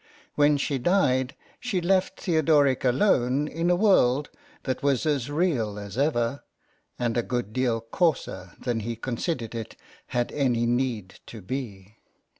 [0.33, 4.31] When she died she left Theodoric alone in a world
[4.63, 6.41] that was as real as ever,
[6.97, 9.75] and a good deal coarser than he considered it
[10.07, 11.97] had any need to be.